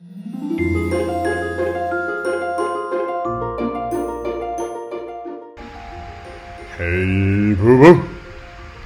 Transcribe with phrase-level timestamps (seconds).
[0.00, 0.04] Hey,
[6.76, 8.08] boo boo.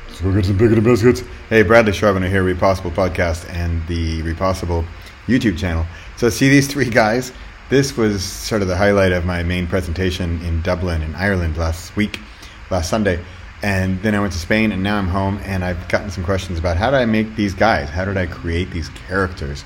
[0.08, 1.22] Let's go get some bacon biscuits.
[1.50, 4.86] Hey, Bradley Charbonneau here, Repossible Podcast and the Repossible
[5.26, 5.84] YouTube channel.
[6.16, 7.30] So, see these three guys?
[7.68, 11.94] This was sort of the highlight of my main presentation in Dublin, in Ireland, last
[11.94, 12.20] week,
[12.70, 13.22] last Sunday.
[13.62, 16.58] And then I went to Spain, and now I'm home, and I've gotten some questions
[16.58, 17.90] about how did I make these guys?
[17.90, 19.62] How did I create these characters?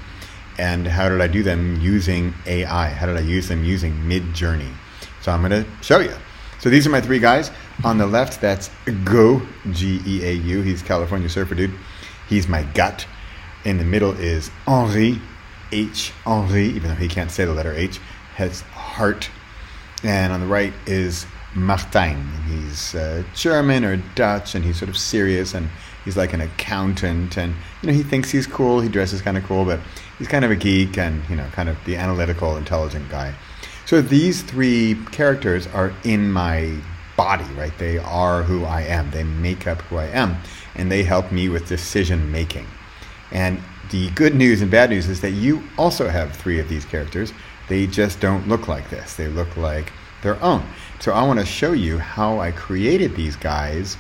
[0.59, 2.89] And how did I do them using AI?
[2.89, 4.73] How did I use them using Midjourney?
[5.21, 6.15] So, I'm going to show you.
[6.59, 7.51] So these are my three guys.
[7.85, 8.71] On the left, that's
[9.05, 10.63] Geau, G E A U.
[10.63, 11.75] He's California surfer dude.
[12.29, 13.07] He's my gut.
[13.65, 15.21] In the middle is Henri,
[15.73, 17.99] H Henri, even though he can't say the letter H,
[18.37, 19.29] has heart.
[20.03, 22.29] And on the right is Martin.
[22.49, 25.69] He's uh, German or Dutch, and he's sort of serious, and
[26.07, 28.81] he's like an accountant, and you know he thinks he's cool.
[28.81, 29.81] He dresses kind of cool, but
[30.19, 33.35] he's kind of a geek, and you know, kind of the analytical, intelligent guy.
[33.85, 36.75] So these three characters are in my
[37.17, 37.77] body, right?
[37.79, 39.11] They are who I am.
[39.11, 40.39] They make up who I am,
[40.75, 42.67] and they help me with decision making.
[43.31, 43.61] And
[43.91, 47.33] the good news and bad news is that you also have three of these characters.
[47.69, 49.15] They just don't look like this.
[49.15, 50.65] They look like their own.
[51.01, 53.97] So I want to show you how I created these guys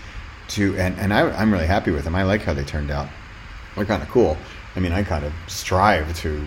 [0.48, 2.14] to, and, and I, I'm really happy with them.
[2.14, 3.08] I like how they turned out.
[3.74, 4.36] They're kind of cool.
[4.74, 6.46] I mean, I kind of strive to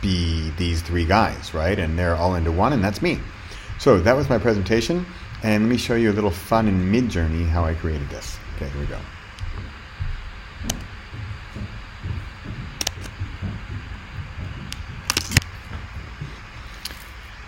[0.00, 1.78] be these three guys, right?
[1.78, 3.18] And they're all into one, and that's me.
[3.78, 5.06] So that was my presentation,
[5.42, 8.38] and let me show you a little fun in Midjourney how I created this.
[8.56, 8.98] Okay, here we go.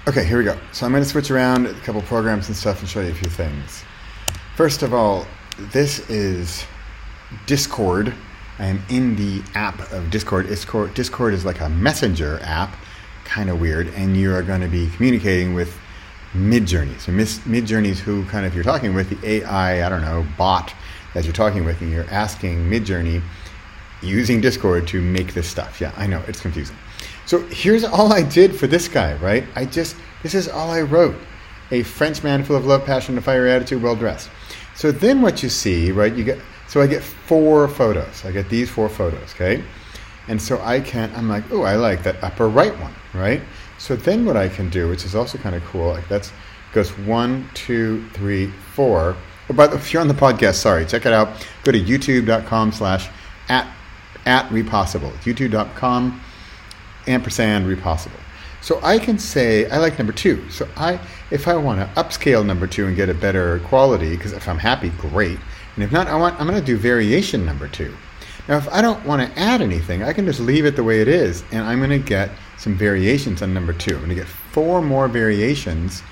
[0.09, 0.59] Okay, here we go.
[0.73, 3.15] So I'm going to switch around a couple programs and stuff and show you a
[3.15, 3.85] few things.
[4.57, 5.27] First of all,
[5.73, 6.65] this is
[7.47, 8.15] Discord
[8.61, 10.47] I am in the app of Discord.
[10.47, 12.77] Discord, Discord is like a messenger app,
[13.25, 15.75] kind of weird, and you are going to be communicating with
[16.35, 17.01] Midjourney.
[17.01, 20.75] So Midjourney is who kind of you're talking with, the AI, I don't know, bot
[21.15, 23.23] that you're talking with, and you're asking Midjourney
[24.03, 25.81] using Discord to make this stuff.
[25.81, 26.77] Yeah, I know, it's confusing.
[27.25, 29.45] So here's all I did for this guy, right?
[29.55, 31.17] I just, this is all I wrote.
[31.71, 34.29] A French man full of love, passion, and fiery attitude, well dressed.
[34.81, 38.25] So then what you see, right, you get, so I get four photos.
[38.25, 39.63] I get these four photos, okay?
[40.27, 43.43] And so I can, I'm like, oh, I like that upper right one, right?
[43.77, 46.33] So then what I can do, which is also kind of cool, like that's
[46.73, 49.19] goes one, two, three, four.
[49.51, 51.47] Oh, but if you're on the podcast, sorry, check it out.
[51.63, 53.11] Go to youtube.com slash
[53.51, 53.71] at
[54.25, 55.13] at repossible.
[55.25, 56.19] youtube.com
[57.07, 58.21] ampersand repossible.
[58.63, 60.49] So I can say I like number two.
[60.49, 60.99] So I,
[61.31, 64.59] if I want to upscale number two and get a better quality, because if I'm
[64.59, 65.39] happy, great.
[65.75, 67.95] And if not, I want, I'm going to do variation number two.
[68.49, 71.01] Now, if I don't want to add anything, I can just leave it the way
[71.01, 73.93] it is, and I'm going to get some variations on number two.
[73.93, 76.03] I'm going to get four more variations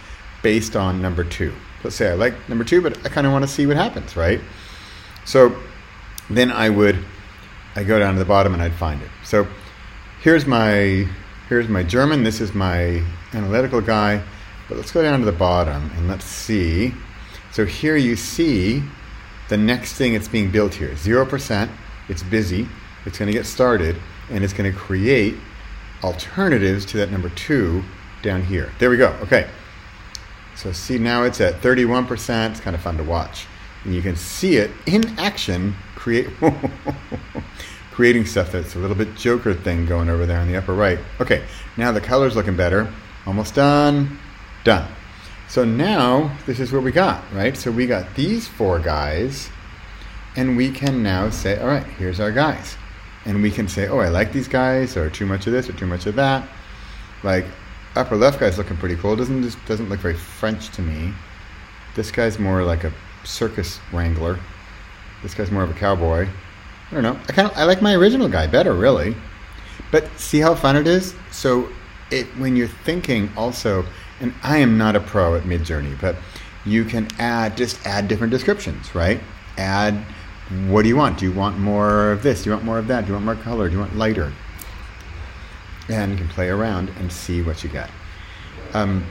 [0.42, 1.52] based on number two.
[1.82, 4.16] Let's say I like number two, but I kind of want to see what happens,
[4.16, 4.40] right?
[5.24, 5.56] So
[6.30, 7.04] then I would,
[7.74, 9.10] I go down to the bottom and I'd find it.
[9.24, 9.46] So
[10.22, 11.08] here's my,
[11.48, 12.22] here's my German.
[12.22, 13.02] This is my
[13.32, 14.22] analytical guy.
[14.68, 16.92] But let's go down to the bottom and let's see.
[17.52, 18.82] So here you see
[19.48, 20.90] the next thing that's being built here.
[20.90, 21.70] 0%,
[22.08, 22.68] it's busy,
[23.06, 23.96] it's going to get started,
[24.30, 25.34] and it's going to create
[26.04, 27.82] alternatives to that number two
[28.22, 28.70] down here.
[28.78, 29.08] There we go.
[29.22, 29.48] Okay.
[30.54, 32.50] So see now it's at 31%.
[32.50, 33.46] It's kind of fun to watch.
[33.84, 36.28] And you can see it in action create
[37.92, 40.98] creating stuff that's a little bit Joker thing going over there on the upper right.
[41.20, 41.44] Okay,
[41.76, 42.92] now the color's looking better.
[43.26, 44.18] Almost done.
[44.64, 44.90] Done.
[45.48, 47.56] So now this is what we got, right?
[47.56, 49.48] So we got these four guys,
[50.36, 52.76] and we can now say, all right, here's our guys.
[53.24, 55.72] And we can say, oh, I like these guys, or too much of this, or
[55.72, 56.48] too much of that.
[57.22, 57.46] Like,
[57.96, 59.16] upper left guy's looking pretty cool.
[59.16, 61.12] Doesn't just doesn't look very French to me.
[61.94, 62.92] This guy's more like a
[63.24, 64.38] circus wrangler.
[65.22, 66.28] This guy's more of a cowboy.
[66.90, 67.18] I don't know.
[67.28, 69.16] I kind of I like my original guy better, really.
[69.90, 71.14] But see how fun it is.
[71.30, 71.70] So
[72.10, 73.84] it when you're thinking also
[74.20, 76.16] and I am not a pro at Midjourney, but
[76.64, 79.20] you can add just add different descriptions, right?
[79.56, 79.94] Add
[80.68, 81.18] what do you want?
[81.18, 82.42] Do you want more of this?
[82.42, 83.02] Do you want more of that?
[83.02, 83.68] Do you want more color?
[83.68, 84.32] Do you want lighter?
[85.88, 87.90] And you can play around and see what you get.
[88.72, 89.04] Um,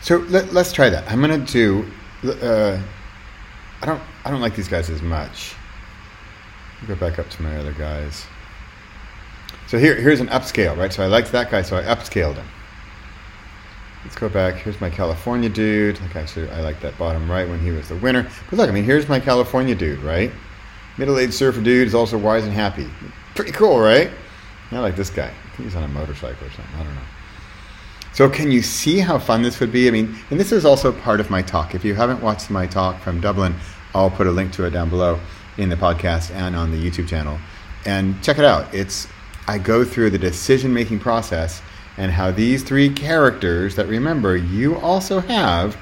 [0.00, 1.10] so let, us try that.
[1.10, 1.90] I'm gonna do.
[2.22, 2.78] Uh,
[3.80, 4.02] I don't.
[4.24, 5.54] I don't like these guys as much.
[6.82, 8.26] I'll go back up to my other guys.
[9.66, 10.92] So here, here's an upscale, right?
[10.92, 12.46] So I liked that guy, so I upscaled him.
[14.04, 14.56] Let's go back.
[14.56, 16.00] Here's my California dude.
[16.00, 18.28] Like actually, I like that bottom right when he was the winner.
[18.50, 20.30] But look, I mean, here's my California dude, right?
[20.98, 22.88] Middle-aged surfer dude is also wise and happy.
[23.34, 24.10] Pretty cool, right?
[24.70, 25.28] I like this guy.
[25.28, 26.74] I think he's on a motorcycle or something.
[26.76, 27.00] I don't know.
[28.12, 29.88] So can you see how fun this would be?
[29.88, 31.74] I mean, and this is also part of my talk.
[31.74, 33.54] If you haven't watched my talk from Dublin,
[33.94, 35.18] I'll put a link to it down below
[35.58, 37.38] in the podcast and on the YouTube channel.
[37.86, 38.72] And check it out.
[38.72, 39.08] It's
[39.48, 41.60] I go through the decision making process
[41.96, 45.76] and how these three characters that remember you also have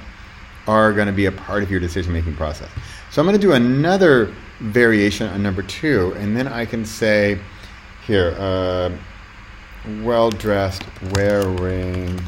[0.66, 2.70] are going to be a part of your decision making process.
[3.10, 7.38] So I'm going to do another variation on number two, and then I can say
[8.06, 8.90] here, uh,
[10.02, 12.20] well dressed, wearing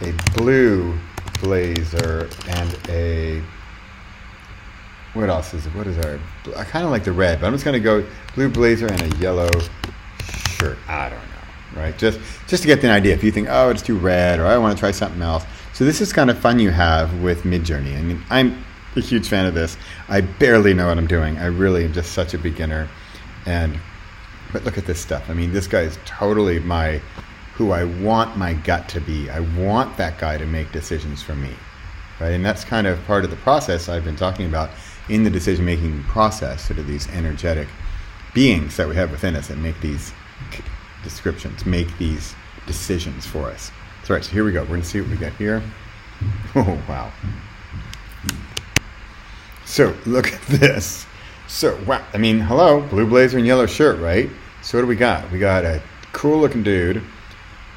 [0.00, 0.98] a blue
[1.40, 3.42] blazer and a
[5.14, 5.74] what else is it?
[5.74, 6.18] What is our?
[6.56, 9.16] I kind of like the red, but I'm just gonna go blue blazer and a
[9.16, 9.50] yellow
[10.58, 10.78] shirt.
[10.86, 11.37] I don't know,
[11.74, 11.96] right?
[11.98, 13.14] Just just to get an idea.
[13.14, 15.44] If you think, oh, it's too red, or I want to try something else.
[15.72, 17.96] So this is kind of fun you have with Midjourney.
[17.96, 18.64] I mean, I'm
[18.96, 19.76] a huge fan of this.
[20.08, 21.38] I barely know what I'm doing.
[21.38, 22.88] I really am just such a beginner,
[23.46, 23.78] and
[24.52, 25.28] but look at this stuff.
[25.28, 27.00] I mean, this guy is totally my
[27.54, 29.28] who I want my gut to be.
[29.28, 31.50] I want that guy to make decisions for me,
[32.20, 32.30] right?
[32.30, 34.70] And that's kind of part of the process I've been talking about
[35.08, 37.66] in the decision making process, sort of these energetic
[38.32, 40.12] beings that we have within us that make these
[41.08, 42.34] descriptions, make these
[42.66, 43.70] decisions for us.
[44.04, 44.62] So, right, so here we go.
[44.62, 45.62] We're going to see what we got here.
[46.56, 47.12] Oh, wow.
[49.64, 51.06] So, look at this.
[51.46, 52.04] So, wow.
[52.12, 54.28] I mean, hello, blue blazer and yellow shirt, right?
[54.62, 55.30] So, what do we got?
[55.30, 55.80] We got a
[56.12, 57.00] cool looking dude.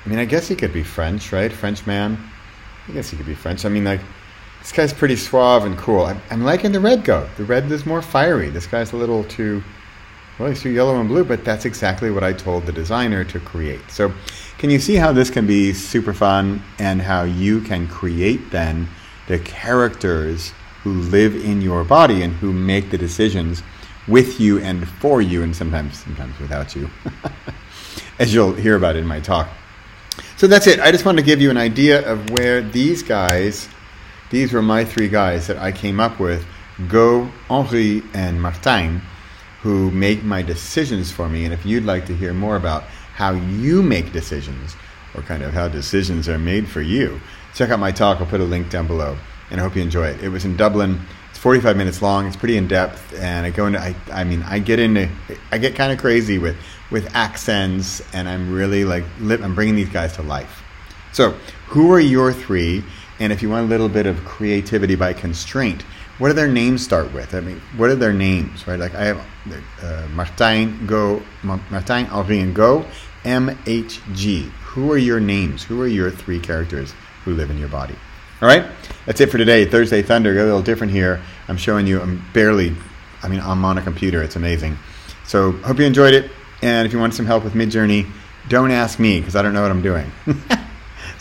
[0.04, 1.52] I mean, I guess he could be French, right?
[1.52, 2.18] French man.
[2.88, 3.64] I guess he could be French.
[3.66, 4.02] I mean, like,
[4.60, 6.06] this guy's pretty suave and cool.
[6.06, 7.28] I'm, I'm liking the red go.
[7.38, 8.50] The red is more fiery.
[8.50, 9.64] This guy's a little too,
[10.42, 13.40] well, he's too yellow and blue, but that's exactly what I told the designer to
[13.40, 13.92] create.
[13.92, 14.12] So,
[14.58, 18.88] can you see how this can be super fun and how you can create then
[19.28, 20.52] the characters
[20.82, 23.62] who live in your body and who make the decisions
[24.08, 26.90] with you and for you, and sometimes sometimes without you,
[28.20, 29.48] as you'll hear about in my talk.
[30.38, 30.80] So that's it.
[30.80, 33.70] I just wanted to give you an idea of where these guys
[34.32, 36.48] these were my three guys that I came up with
[36.88, 39.02] Geau, Henri, and Martin,
[39.62, 41.46] who make my decisions for me.
[41.46, 42.84] And if you'd like to hear more about
[43.16, 44.76] how you make decisions,
[45.16, 47.20] or kind of how decisions are made for you,
[47.54, 48.20] check out my talk.
[48.20, 49.18] I'll put a link down below.
[49.52, 50.24] And I hope you enjoy it.
[50.24, 51.00] It was in Dublin.
[51.30, 52.26] It's 45 minutes long.
[52.26, 53.80] It's pretty in depth, and I go into.
[53.80, 55.10] I, I mean, I get into.
[55.52, 56.56] I get kind of crazy with
[56.90, 59.04] with accents, and I'm really like.
[59.20, 60.64] I'm bringing these guys to life.
[61.12, 61.32] So,
[61.68, 62.84] who are your three?
[63.20, 65.84] And if you want a little bit of creativity by constraint,
[66.22, 67.34] what do their names start with?
[67.34, 68.80] I mean, what are their names, right?
[68.80, 69.18] Like I have
[69.82, 72.86] uh, Martin Geau, Martin and Geau,
[73.24, 74.44] MHG.
[74.44, 75.64] Who are your names?
[75.64, 76.94] Who are your three characters
[77.26, 77.96] who live in your body?
[78.40, 78.68] All right,
[79.08, 79.66] that's it for today.
[79.66, 81.20] Thursday Thunder, a little different here.
[81.48, 82.00] I'm showing you.
[82.00, 82.76] I'm barely.
[83.24, 84.22] I mean, I'm on a computer.
[84.22, 84.78] It's amazing.
[85.26, 86.30] So hope you enjoyed it.
[86.62, 88.08] And if you want some help with Midjourney,
[88.48, 90.12] don't ask me because I don't know what I'm doing.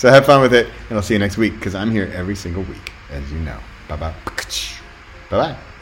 [0.01, 2.35] So have fun with it, and I'll see you next week because I'm here every
[2.35, 3.59] single week, as you know.
[3.87, 4.15] Bye bye.
[5.31, 5.80] Bye bye.